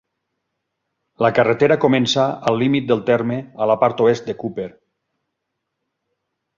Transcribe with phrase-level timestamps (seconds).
[1.25, 4.71] La carretera comença al límit del terme a la part oest de Cooper.